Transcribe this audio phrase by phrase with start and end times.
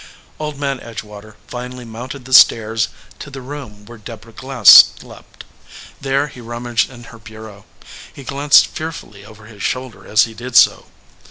[0.39, 2.87] Old Man Edgewater finally mounted the stairs
[3.19, 5.43] to the room where Deborah Glass slept.
[6.01, 7.65] There he rummaged in her bureau.
[8.11, 10.87] He glanced fearfully over his shoulder as he did so.